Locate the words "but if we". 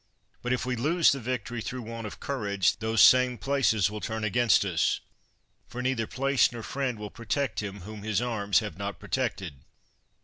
0.41-0.75